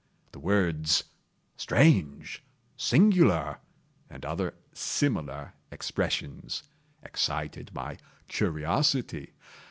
The 0.31 0.39
words 0.39 1.03
"strange!" 1.57 2.43
"singular!" 2.75 3.59
and 4.09 4.25
other 4.25 4.55
similar 4.73 5.53
expressions, 5.69 6.63
excited 7.03 7.69
my 7.75 7.97
curiosity. 8.27 9.33